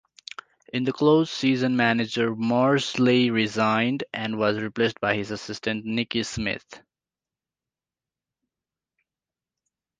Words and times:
In 0.73 0.83
the 0.83 0.91
close-season 0.93 1.75
manager 1.75 2.33
Morsley 2.35 3.31
resigned, 3.31 4.03
and 4.11 4.39
was 4.39 4.57
replaced 4.57 4.99
by 4.99 5.13
his 5.15 5.29
assistant 5.29 5.85
Nicky 5.85 6.23
Smith. 6.23 6.81